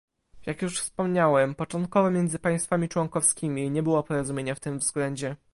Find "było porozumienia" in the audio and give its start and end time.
3.83-4.55